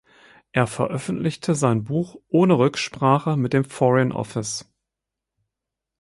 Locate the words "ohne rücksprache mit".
2.29-3.53